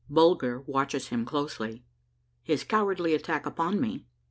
—BULGER 0.09 0.61
WATCHES 0.65 1.09
HIM 1.09 1.25
CLOSELY.— 1.25 1.83
HIS 2.43 2.63
COWARDLY 2.63 3.13
ATTACK 3.13 3.45
UPON 3.45 3.79
ME. 3.79 4.07